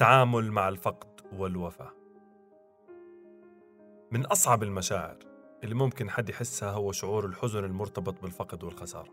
[0.00, 1.92] التعامل مع الفقد والوفاة.
[4.10, 5.16] من أصعب المشاعر
[5.64, 9.12] اللي ممكن حد يحسها هو شعور الحزن المرتبط بالفقد والخسارة.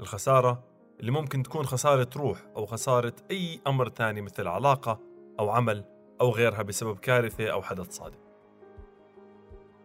[0.00, 0.64] الخسارة
[1.00, 5.00] اللي ممكن تكون خسارة روح أو خسارة أي أمر تاني مثل علاقة
[5.40, 5.84] أو عمل
[6.20, 8.20] أو غيرها بسبب كارثة أو حدث صادم.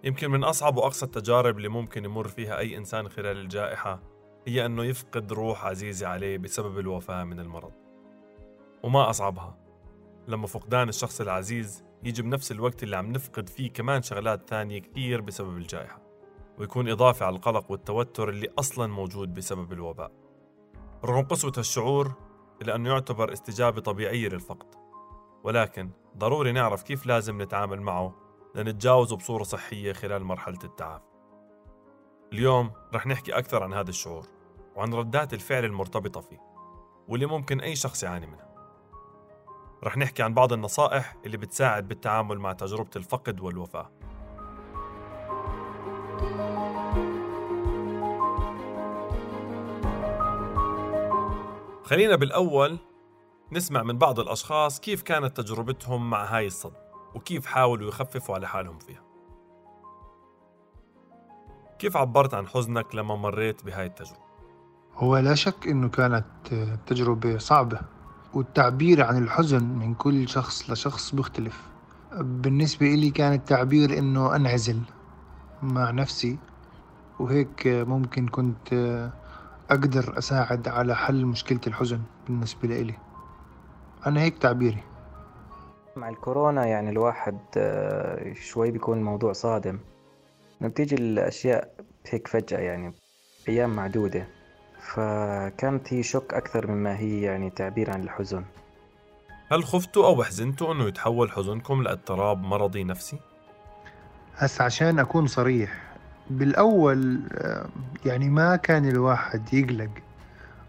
[0.04, 4.00] يمكن من أصعب وأقصى التجارب اللي ممكن يمر فيها أي إنسان خلال الجائحة
[4.48, 7.71] هي أنه يفقد روح عزيزة عليه بسبب الوفاة من المرض.
[8.83, 9.67] وما أصعبها
[10.28, 15.22] لما فقدان الشخص العزيز يجي بنفس الوقت اللي عم نفقد فيه كمان شغلات تانية كثير
[15.22, 16.02] بسبب الجائحة
[16.58, 20.12] ويكون إضافة على القلق والتوتر اللي أصلا موجود بسبب الوباء.
[21.06, 22.14] رغم قسوة الشعور
[22.62, 24.76] إلا أنه يعتبر استجابة طبيعية للفقد
[25.44, 28.16] ولكن ضروري نعرف كيف لازم نتعامل معه
[28.56, 31.06] لنتجاوزه بصورة صحية خلال مرحلة التعافي.
[32.34, 34.25] اليوم رح نحكي أكثر عن هذا الشعور
[34.75, 36.39] وعن ردات الفعل المرتبطة فيه
[37.08, 38.56] واللي ممكن أي شخص يعاني منها.
[39.83, 43.92] رح نحكي عن بعض النصائح اللي بتساعد بالتعامل مع تجربة الفقد والوفاة.
[51.84, 52.78] خلينا بالأول
[53.52, 56.78] نسمع من بعض الأشخاص كيف كانت تجربتهم مع هاي الصدمة
[57.16, 59.03] وكيف حاولوا يخففوا على حالهم فيها.
[61.80, 64.28] كيف عبرت عن حزنك لما مريت بهاي التجربة؟
[64.95, 66.25] هو لا شك إنه كانت
[66.88, 67.97] تجربة صعبة.
[68.38, 71.61] والتعبير عن الحزن من كل شخص لشخص بيختلف
[72.21, 74.79] بالنسبة إلي كان التعبير إنه أنعزل
[75.63, 76.38] مع نفسي
[77.19, 78.73] وهيك ممكن كنت
[79.69, 82.94] أقدر أساعد على حل مشكلة الحزن بالنسبة لإلي.
[84.07, 84.83] أنا هيك تعبيري.
[85.95, 87.38] مع الكورونا يعني الواحد
[88.33, 89.79] شوي بيكون الموضوع صادم.
[90.61, 91.73] بتيجي الأشياء
[92.09, 92.94] هيك فجأة يعني
[93.49, 94.36] أيام معدودة.
[94.80, 98.44] فكانت هي شوك أكثر مما هي يعني تعبير عن الحزن
[99.52, 103.19] هل خفتوا أو حزنتوا أنه يتحول حزنكم لاضطراب مرضي نفسي؟
[104.38, 105.84] هسا عشان أكون صريح
[106.29, 107.69] بالأول آه،
[108.06, 109.90] يعني ما كان الواحد يقلق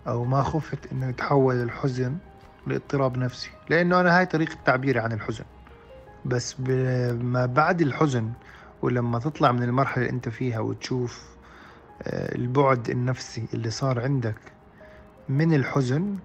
[0.08, 2.16] أو ما خفت إنه يتحول الحزن
[2.66, 5.44] لاضطراب نفسي لأنه أنا هاي طريقة تعبيري عن الحزن
[6.24, 6.60] بس
[7.20, 8.32] ما بعد الحزن
[8.82, 11.37] ولما تطلع من المرحلة اللي أنت فيها وتشوف
[12.06, 14.38] البعد النفسي اللي صار عندك
[15.28, 16.16] من الحزن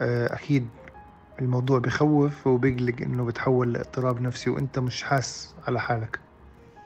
[0.00, 0.68] آه، أكيد
[1.40, 6.20] الموضوع بخوف وبيقلق إنه بتحول لاضطراب نفسي وأنت مش حاس على حالك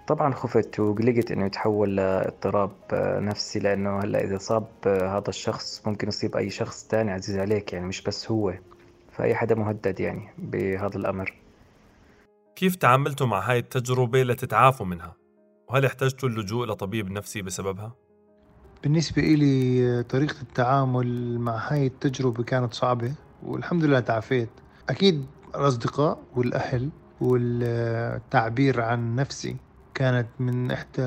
[0.06, 6.08] طبعا خفت وقلقت إنه يتحول لاضطراب آه، نفسي لأنه هلأ إذا صاب هذا الشخص ممكن
[6.08, 8.54] يصيب أي شخص تاني عزيز عليك يعني مش بس هو
[9.12, 11.34] فأي حدا مهدد يعني بهذا الأمر
[12.56, 15.16] كيف تعاملتوا مع هاي التجربة لتتعافوا منها؟
[15.68, 18.05] وهل احتجتوا اللجوء لطبيب نفسي بسببها؟
[18.86, 24.48] بالنسبة إلي طريقة التعامل مع هاي التجربة كانت صعبة والحمد لله تعافيت.
[24.88, 29.56] أكيد الأصدقاء والأهل والتعبير عن نفسي
[29.94, 31.02] كانت من إحدى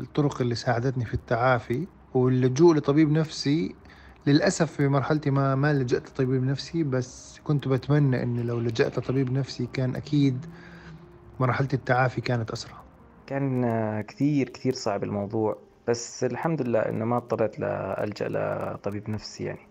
[0.00, 3.74] الطرق اللي ساعدتني في التعافي واللجوء لطبيب نفسي
[4.26, 9.32] للأسف في مرحلتي ما ما لجأت لطبيب نفسي بس كنت بتمنى إني لو لجأت لطبيب
[9.32, 10.46] نفسي كان أكيد
[11.40, 12.84] مرحلة التعافي كانت أسرع.
[13.26, 13.64] كان
[14.02, 15.65] كثير كثير صعب الموضوع.
[15.88, 19.68] بس الحمد لله إنه ما اضطريت لألجأ لطبيب نفسي يعني.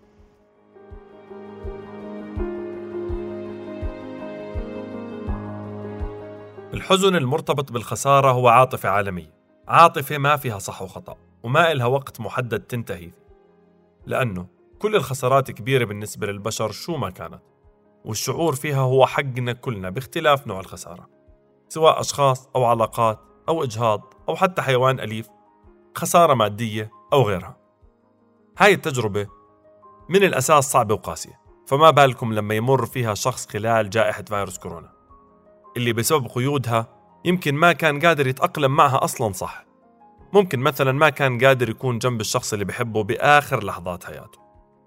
[6.74, 9.36] الحزن المرتبط بالخسارة هو عاطفة عالمية.
[9.68, 13.10] عاطفة ما فيها صح وخطأ وما إلها وقت محدد تنتهي
[14.06, 14.46] لأنه
[14.78, 17.42] كل الخسارات كبيرة بالنسبة للبشر شو ما كانت
[18.04, 21.08] والشعور فيها هو حقنا كلنا باختلاف نوع الخسارة.
[21.68, 25.28] سواء أشخاص أو علاقات أو إجهاض أو حتى حيوان أليف
[25.96, 27.56] خسارة مادية أو غيرها.
[28.58, 29.26] هاي التجربة
[30.08, 34.92] من الأساس صعبة وقاسية فما بالكم لما يمر فيها شخص خلال جائحة فيروس كورونا
[35.76, 36.86] اللي بسبب قيودها
[37.24, 39.66] يمكن ما كان قادر يتأقلم معها أصلا صح.
[40.32, 44.38] ممكن مثلا ما كان قادر يكون جنب الشخص اللي بحبه بآخر لحظات حياته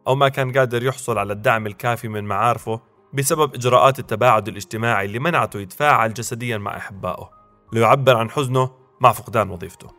[0.07, 2.81] أو ما كان قادر يحصل على الدعم الكافي من معارفه
[3.13, 7.29] بسبب إجراءات التباعد الاجتماعي اللي منعته يتفاعل جسديا مع أحبائه
[7.73, 9.98] ليعبر عن حزنه مع فقدان وظيفته.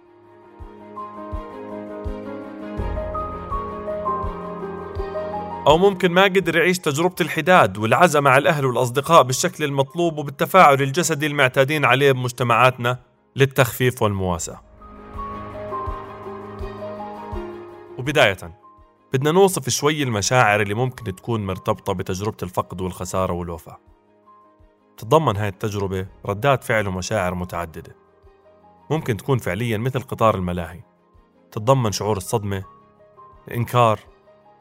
[5.66, 11.26] أو ممكن ما قدر يعيش تجربة الحداد والعزة مع الأهل والأصدقاء بالشكل المطلوب وبالتفاعل الجسدي
[11.26, 12.98] المعتادين عليه بمجتمعاتنا
[13.36, 14.60] للتخفيف والمواساة.
[17.98, 18.36] وبداية
[19.12, 23.78] بدنا نوصف شوي المشاعر اللي ممكن تكون مرتبطة بتجربة الفقد والخسارة والوفاة.
[24.96, 27.96] تتضمن هاي التجربة ردات فعل ومشاعر متعددة.
[28.90, 30.80] ممكن تكون فعليا مثل قطار الملاهي.
[31.52, 32.64] تتضمن شعور الصدمة
[33.48, 34.00] الإنكار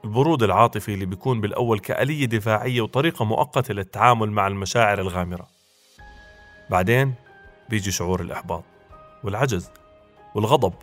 [0.04, 5.48] البرود العاطفي اللي بيكون بالأول كآلية دفاعية وطريقة مؤقتة للتعامل مع المشاعر الغامرة.
[6.70, 7.14] بعدين
[7.70, 8.64] بيجي شعور الإحباط
[9.24, 9.72] والعجز
[10.36, 10.74] والغضب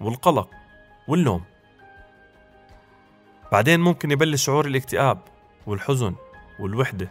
[0.00, 0.50] والقلق
[1.08, 1.44] واللوم
[3.52, 5.18] بعدين ممكن يبلش شعور الاكتئاب
[5.66, 6.14] والحزن
[6.60, 7.08] والوحدة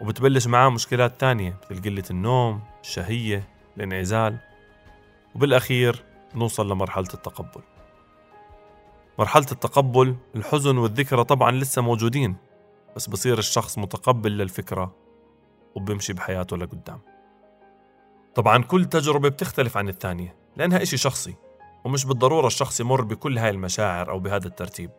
[0.00, 4.36] وبتبلش معاه مشكلات تانية مثل قلة النوم الشهية الانعزال
[5.34, 6.04] وبالأخير
[6.34, 7.62] نوصل لمرحلة التقبل.
[9.18, 12.36] مرحلة التقبل الحزن والذكرى طبعا لسه موجودين
[12.96, 14.94] بس بصير الشخص متقبل للفكرة
[15.74, 17.00] وبمشي بحياته لقدام.
[18.34, 21.34] طبعا كل تجربة بتختلف عن الثانية لأنها إشي شخصي
[21.84, 24.90] ومش بالضرورة الشخص يمر بكل هاي المشاعر أو بهذا الترتيب.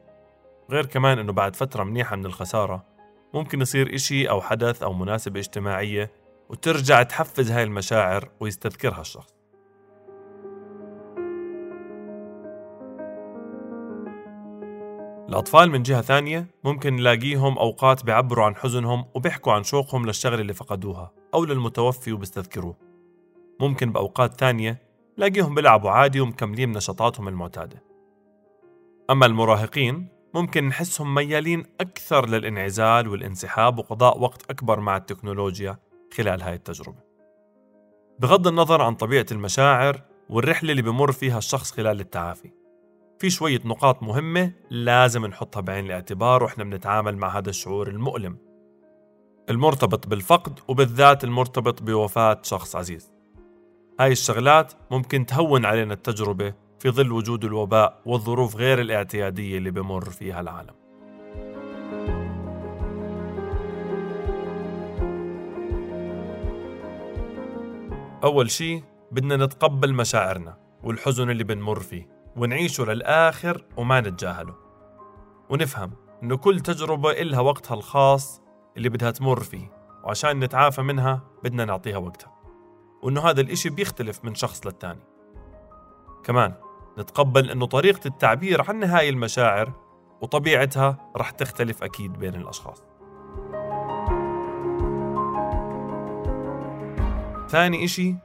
[0.70, 2.86] غير كمان أنه بعد فترة منيحة من الخسارة
[3.34, 6.12] ممكن يصير إشي أو حدث أو مناسبة اجتماعية
[6.50, 9.39] وترجع تحفز هاي المشاعر ويستذكرها الشخص.
[15.30, 20.54] الأطفال من جهة ثانية ممكن نلاقيهم أوقات بيعبروا عن حزنهم وبيحكوا عن شوقهم للشغلة اللي
[20.54, 22.76] فقدوها أو للمتوفي وبيستذكروه.
[23.60, 24.82] ممكن بأوقات ثانية
[25.18, 27.84] نلاقيهم بيلعبوا عادي ومكملين نشاطاتهم المعتادة.
[29.10, 35.78] أما المراهقين ممكن نحسهم ميالين أكثر للانعزال والانسحاب وقضاء وقت أكبر مع التكنولوجيا
[36.14, 37.00] خلال هاي التجربة.
[38.20, 42.59] بغض النظر عن طبيعة المشاعر والرحلة اللي بمر فيها الشخص خلال التعافي.
[43.20, 48.38] في شوية نقاط مهمة لازم نحطها بعين الاعتبار وإحنا بنتعامل مع هذا الشعور المؤلم.
[49.50, 53.12] المرتبط بالفقد وبالذات المرتبط بوفاة شخص عزيز.
[54.00, 60.10] هاي الشغلات ممكن تهون علينا التجربة في ظل وجود الوباء والظروف غير الاعتيادية اللي بمر
[60.10, 60.76] فيها العالم.
[68.24, 72.19] أول شي بدنا نتقبل مشاعرنا والحزن اللي بنمر فيه.
[72.36, 74.56] ونعيشه للآخر وما نتجاهله.
[75.50, 75.92] ونفهم
[76.24, 78.42] إنه كل تجربة إلها وقتها الخاص
[78.78, 79.72] اللي بدها تمر فيه
[80.04, 82.32] وعشان نتعافى منها بدنا نعطيها وقتها.
[83.04, 85.04] وإنه هذا الإشي بيختلف من شخص للتاني.
[86.24, 86.54] كمان
[87.00, 89.74] نتقبل إنه طريقة التعبير عن هاي المشاعر
[90.22, 92.84] وطبيعتها رح تختلف أكيد بين الأشخاص.
[97.50, 98.16] ثاني إشي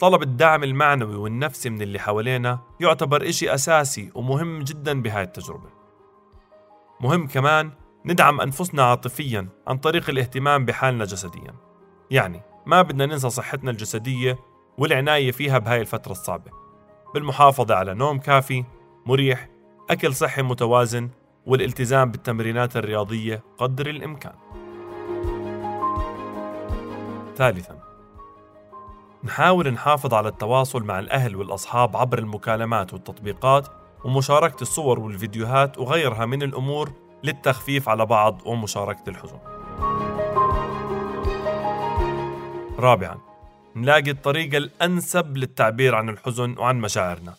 [0.00, 5.68] طلب الدعم المعنوي والنفسي من اللي حوالينا يعتبر إشي أساسي ومهم جدا بهاي التجربة.
[7.00, 7.70] مهم كمان
[8.04, 11.54] ندعم أنفسنا عاطفيا عن طريق الاهتمام بحالنا جسديا.
[12.10, 14.38] يعني ما بدنا ننسى صحتنا الجسدية
[14.78, 16.50] والعناية فيها بهاي الفترة الصعبة.
[17.14, 18.64] بالمحافظة على نوم كافي
[19.06, 19.48] مريح
[19.90, 21.10] أكل صحي متوازن
[21.46, 24.34] والالتزام بالتمرينات الرياضية قدر الإمكان.
[27.36, 27.83] ثالثا
[29.24, 33.68] نحاول نحافظ على التواصل مع الأهل والأصحاب عبر المكالمات والتطبيقات
[34.04, 36.92] ومشاركة الصور والفيديوهات وغيرها من الأمور
[37.22, 39.38] للتخفيف على بعض ومشاركة الحزن.
[42.78, 43.18] رابعاً
[43.76, 47.34] نلاقي الطريقة الأنسب للتعبير عن الحزن وعن مشاعرنا.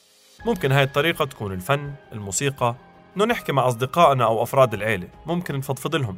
[0.46, 2.76] ممكن هاي الطريقة تكون الفن، الموسيقى،
[3.18, 5.08] إنه نحكي مع أصدقائنا أو أفراد العيلة.
[5.26, 6.18] ممكن نفضفض لهم.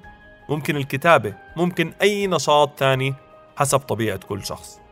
[0.49, 1.33] ممكن الكتابة.
[1.55, 3.13] ممكن أي نشاط تاني
[3.57, 4.86] حسب طبيعة كل شخص.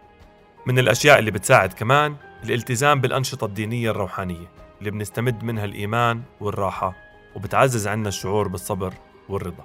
[0.67, 6.93] من الأشياء اللي بتساعد كمان الالتزام بالأنشطة الدينية الروحانية اللي بنستمد منها الإيمان والراحة
[7.35, 8.93] وبتعزز عنا الشعور بالصبر
[9.29, 9.63] والرضا.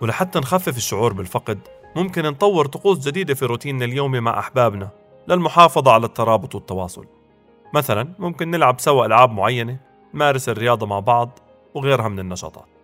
[0.00, 1.58] ولحتى نخفف الشعور بالفقد
[1.96, 4.90] ممكن نطور طقوس جديدة في روتيننا اليومي مع أحبابنا
[5.28, 7.06] للمحافظة على الترابط والتواصل.
[7.74, 9.78] مثلا ممكن نلعب سوا ألعاب معينة
[10.14, 11.38] نمارس الرياضة مع بعض
[11.74, 12.79] وغيرها من النشاطات.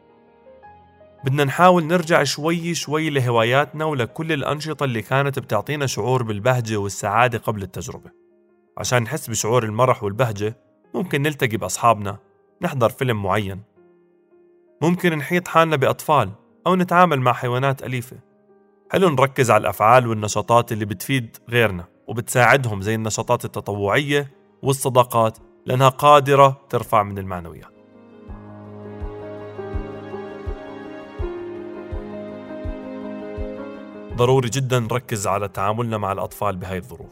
[1.25, 7.63] بدنا نحاول نرجع شوي شوي لهواياتنا ولكل الأنشطة اللي كانت بتعطينا شعور بالبهجة والسعادة قبل
[7.63, 8.11] التجربة.
[8.79, 10.57] عشان نحس بشعور المرح والبهجة
[10.95, 12.19] ممكن نلتقي بأصحابنا
[12.63, 13.63] نحضر فيلم معين.
[14.83, 16.31] ممكن نحيط حالنا بأطفال
[16.67, 18.17] أو نتعامل مع حيوانات أليفة.
[18.93, 24.31] حلو نركز على الأفعال والنشاطات اللي بتفيد غيرنا وبتساعدهم زي النشاطات التطوعية
[24.63, 27.76] والصداقات؟ لأنها قادرة ترفع من المعنويات.
[34.17, 37.11] ضروري جدا نركز على تعاملنا مع الأطفال بهاي الظروف.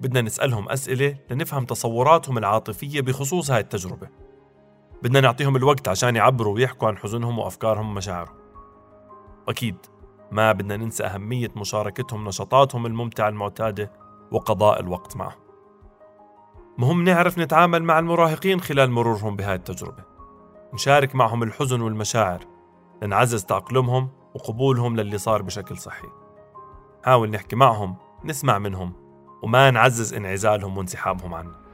[0.00, 4.08] بدنا نسألهم أسئلة لنفهم تصوراتهم العاطفية بخصوص هاي التجربة.
[5.02, 8.34] بدنا نعطيهم الوقت عشان يعبروا ويحكوا عن حزنهم وأفكارهم ومشاعرهم.
[9.48, 9.76] أكيد
[10.32, 13.92] ما بدنا ننسى أهمية مشاركتهم نشاطاتهم الممتعة المعتادة
[14.30, 15.40] وقضاء الوقت معهم.
[16.78, 20.04] مهم نعرف نتعامل مع المراهقين خلال مرورهم بهاي التجربة.
[20.74, 22.44] نشارك معهم الحزن والمشاعر.
[23.02, 26.08] لنعزز تأقلمهم وقبولهم للي صار بشكل صحي
[27.04, 28.92] حاول نحكي معهم نسمع منهم
[29.42, 31.64] وما نعزز انعزالهم وانسحابهم عنا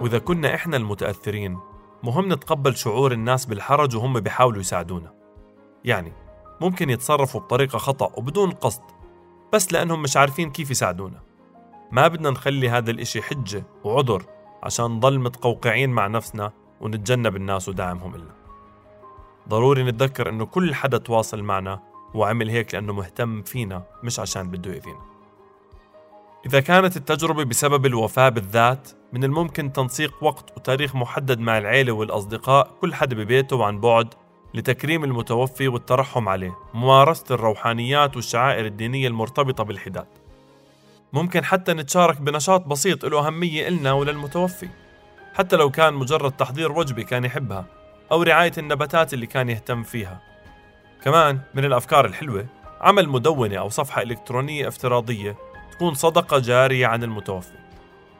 [0.00, 1.58] وإذا كنا إحنا المتأثرين
[2.02, 5.14] مهم نتقبل شعور الناس بالحرج وهم بيحاولوا يساعدونا.
[5.84, 6.12] يعني
[6.60, 8.82] ممكن يتصرفوا بطريقة خطأ وبدون قصد
[9.52, 11.22] بس لأنهم مش عارفين كيف يساعدونا.
[11.92, 14.22] ما بدنا نخلي هذا الإشي حجة وعذر
[14.62, 18.34] عشان نضل متقوقعين مع نفسنا ونتجنب الناس ودعمهم إلنا
[19.48, 21.80] ضروري نتذكر إنه كل حدا تواصل معنا
[22.14, 25.10] وعمل هيك لأنه مهتم فينا مش عشان بده يأذينا
[26.46, 32.70] إذا كانت التجربة بسبب الوفاة بالذات من الممكن تنسيق وقت وتاريخ محدد مع العيلة والأصدقاء
[32.80, 34.14] كل حدا ببيته وعن بعد
[34.54, 40.06] لتكريم المتوفي والترحم عليه ممارسة الروحانيات والشعائر الدينية المرتبطة بالحداد.
[41.12, 44.68] ممكن حتى نتشارك بنشاط بسيط له أهمية إلنا وللمتوفي.
[45.40, 47.64] حتى لو كان مجرد تحضير وجبة كان يحبها
[48.12, 50.20] أو رعاية النباتات اللي كان يهتم فيها.
[51.02, 52.46] كمان من الأفكار الحلوة
[52.80, 55.36] عمل مدونة أو صفحة إلكترونية افتراضية
[55.72, 57.52] تكون صدقة جارية عن المتوفي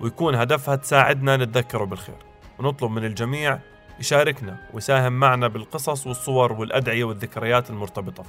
[0.00, 2.17] ويكون هدفها تساعدنا نتذكره بالخير.
[2.59, 3.59] ونطلب من الجميع
[3.99, 8.25] يشاركنا ويساهم معنا بالقصص والصور والأدعية والذكريات المرتبطة.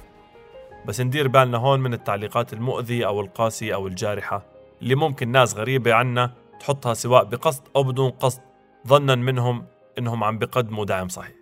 [0.86, 4.42] بس ندير بالنا هون من التعليقات المؤذية أو القاسية أو الجارحة
[4.82, 8.51] اللي ممكن ناس غريبة عنا تحطها سواء بقصد أو بدون قصد.
[8.88, 9.66] ظنا منهم
[9.98, 11.41] إنهم عم بقدموا دعم صحيح.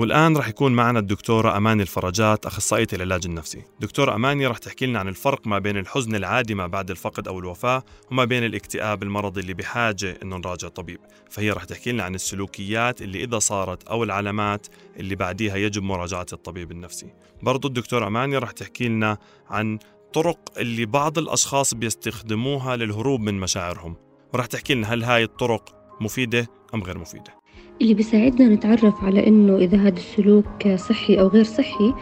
[0.00, 3.62] والآن رح يكون معنا الدكتورة أماني الفرجات أخصائية العلاج النفسي.
[3.80, 7.38] دكتورة أماني رح تحكي لنا عن الفرق ما بين الحزن العادي ما بعد الفقد أو
[7.38, 11.00] الوفاة وما بين الاكتئاب المرضي اللي بحاجة إنه نراجع طبيب.
[11.30, 14.66] فهي رح تحكي لنا عن السلوكيات اللي إذا صارت أو العلامات
[14.96, 17.12] اللي بعديها يجب مراجعة الطبيب النفسي.
[17.42, 19.18] برضو الدكتورة أماني رح تحكي لنا
[19.50, 19.78] عن
[20.12, 23.96] طرق اللي بعض الأشخاص بيستخدموها للهروب من مشاعرهم.
[24.34, 27.39] ورح تحكي لنا هل هاي الطرق مفيدة أم غير مفيدة.
[27.82, 31.94] اللي بيساعدنا نتعرف على إنه إذا هذا السلوك صحي أو غير صحي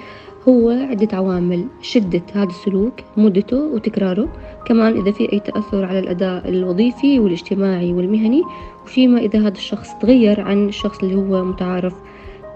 [0.49, 1.67] هو عدة عوامل.
[1.83, 4.29] شدة هذا السلوك مدته وتكراره.
[4.67, 8.43] كمان إذا في أي تأثر على الأداء الوظيفي والاجتماعي والمهني
[8.85, 11.95] وفيما إذا هذا الشخص تغير عن الشخص اللي هو متعارف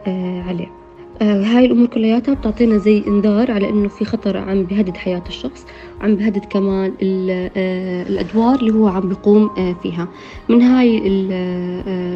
[0.06, 0.81] آه، عليه.
[1.22, 5.66] هاي الأمور كلياتها بتعطينا زي إنذار على إنه في خطر عم بهدد حياة الشخص
[6.00, 10.08] وعم بهدد كمان آه، الأدوار اللي هو عم بيقوم آه، فيها.
[10.48, 11.00] من هاي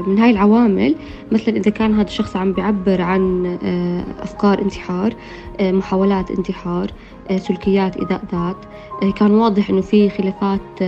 [0.07, 0.95] من هاي العوامل
[1.33, 3.47] مثلا إذا كان هذا الشخص عم بيعبر عن
[4.23, 5.15] أفكار انتحار
[5.61, 6.91] محاولات انتحار
[7.37, 8.57] سلوكيات إيذاء ذات
[9.17, 10.83] كان واضح إنه في خلافات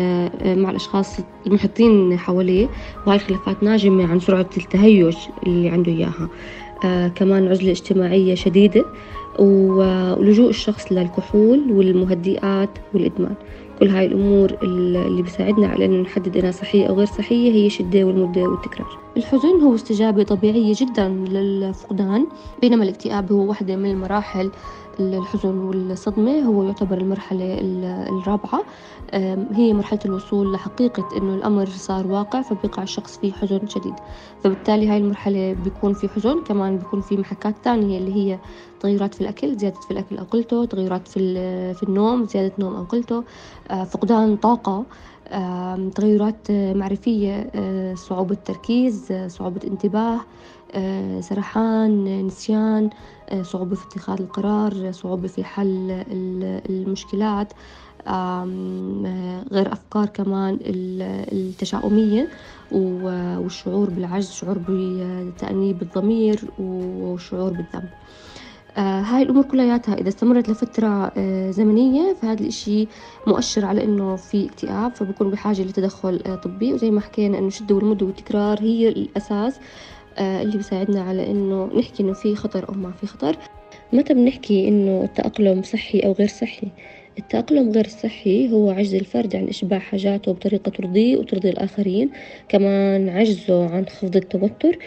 [0.44, 2.68] مع الأشخاص المحيطين حواليه
[3.06, 6.28] وهاي الخلافات ناجمة عن سرعة التهيج اللي عنده إياها.
[6.28, 6.67] آه
[7.14, 8.84] كمان عزلة اجتماعية شديدة
[9.38, 13.34] ولجوء الشخص للكحول والمهدئات والإدمان.
[13.78, 18.04] كل هاي الأمور اللي بيساعدنا على أن نحدد إنها صحية أو غير صحية هي الشدة
[18.04, 18.98] والمدة والتكرار.
[19.16, 22.26] الحزن هو استجابة طبيعية جدا للفقدان
[22.60, 24.50] بينما الاكتئاب هو واحدة من المراحل
[25.00, 27.58] الحزن والصدمة هو يعتبر المرحلة
[28.08, 28.64] الرابعة.
[29.52, 33.94] هي مرحلة الوصول لحقيقة إنه الأمر صار واقع فبيقع الشخص في حزن شديد.
[34.44, 38.38] فبالتالي هاي المرحلة بيكون في حزن كمان بيكون في محكات ثانية اللي هي
[38.80, 41.18] تغيرات في الأكل زيادة في الأكل أو قلته تغيرات في,
[41.74, 43.24] في النوم زيادة نوم أو قلته
[43.70, 44.84] آه، فقدان طاقة
[45.94, 50.20] تغيرات معرفية آه، صعوبة تركيز آه، صعوبة انتباه
[51.20, 52.90] سرحان نسيان
[53.42, 56.04] صعوبة في اتخاذ القرار صعوبة في حل
[56.70, 57.52] المشكلات
[59.52, 60.58] غير أفكار كمان
[61.32, 62.28] التشاؤمية
[62.72, 67.74] والشعور بالعجز شعور بتأنيب الضمير وشعور بالذنب.
[67.74, 68.27] آه
[68.78, 72.88] هاي الأمور كلياتها إذا استمرت لفترة آه زمنية فهذا الإشي
[73.26, 76.72] مؤشر على إنه في اكتئاب فبكون بحاجة لتدخل آه طبي.
[76.72, 79.60] وزي ما حكينا إنه الشدة والمدة والتكرار هي الأساس
[80.18, 83.36] آه اللي بيساعدنا على إنه نحكي إنه في خطر أو ما في خطر.
[83.92, 86.68] متى بنحكي إنه التأقلم صحي أو غير صحي؟
[87.18, 92.10] التأقلم غير الصحي هو عجز الفرد عن إشباع حاجاته بطريقة ترضيه وترضي الآخرين.
[92.48, 94.78] كمان عجزه عن خفض التوتر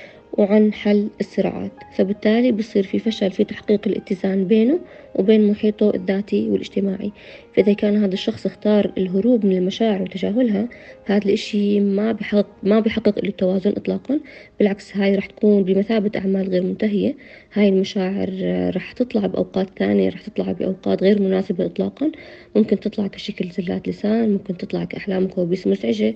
[0.42, 1.72] وعن حل الصراعات.
[1.96, 4.80] فبالتالي بصير في فشل في تحقيق الاتزان بينه
[5.16, 7.12] وبين محيطه الذاتي والاجتماعي.
[7.56, 10.70] فإذا كان هذا الشخص اختار الهروب من المشاعر وتجاهلها
[11.06, 14.20] فهذا الإشي ما بحقق ما بحقق التوازن إطلاقا.
[14.60, 17.16] بالعكس هاي رح تكون بمثابة أعمال غير منتهية.
[17.54, 18.30] هاي المشاعر
[18.76, 22.12] رح تطلع بأوقات ثانية رح تطلع بأوقات غير مناسبة إطلاقا.
[22.56, 26.16] ممكن تطلع كشكل زلات لسان ممكن تطلع كأحلام كوابيس مزعجة.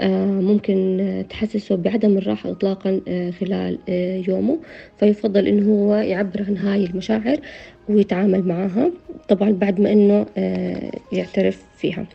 [0.00, 4.58] آه، ممكن تحسسه بعدم الراحة إطلاقا آه، خلال آه، يومه.
[4.98, 7.40] فيفضل إنه هو يعبر عن هاي المشاعر.
[7.88, 8.90] ويتعامل معها
[9.28, 10.26] طبعا بعد ما إنه
[11.12, 12.06] يعترف فيها.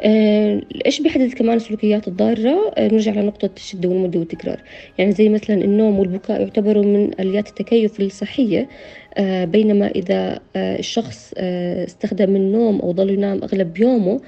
[0.00, 4.60] آه، إيش بيحدد كمان السلوكيات الضارة؟ آه، نرجع لنقطة الشدة والمدة والتكرار.
[4.98, 8.68] يعني زي مثلا النوم والبكاء يعتبروا من آليات التكيف الصحية
[9.14, 14.20] آه، بينما إذا الشخص استخدم النوم أو ضل ينام أغلب يومه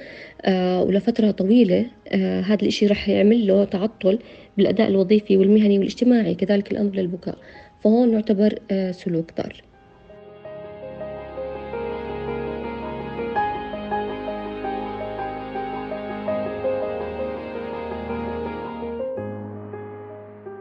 [0.81, 4.19] ولفترة طويلة هذا الإشي رح يعمل له تعطل
[4.57, 7.37] بالأداء الوظيفي والمهني والاجتماعي كذلك الأمر للبكاء.
[7.83, 8.59] فهون يعتبر
[8.91, 9.63] سلوك ضار.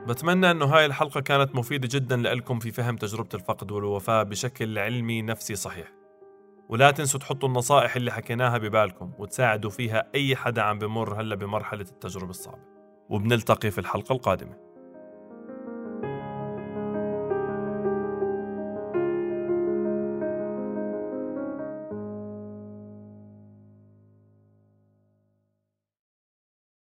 [0.08, 5.22] بتمنى إنه هاي الحلقة كانت مفيدة جدا لكم في فهم تجربة الفقد والوفاة بشكل علمي
[5.22, 5.92] نفسي صحيح.
[6.68, 11.86] ولا تنسوا تحطوا النصائح اللي حكيناها ببالكم وتساعدوا فيها أي حدا عم بمر هلأ بمرحلة
[11.90, 12.62] التجربة الصعبة.
[13.08, 14.73] وبنلتقي في الحلقة القادمة.